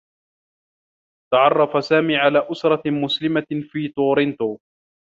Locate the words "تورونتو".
3.87-4.57